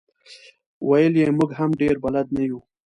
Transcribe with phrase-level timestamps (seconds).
[0.89, 2.59] ویل یې موږ هم ډېر بلد نه یو.